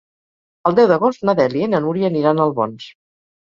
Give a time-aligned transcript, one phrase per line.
[0.69, 2.89] El deu d'agost na Dèlia i na Núria aniran a Albons.